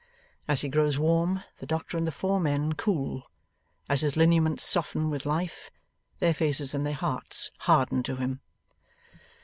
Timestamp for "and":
1.95-2.07, 6.73-6.87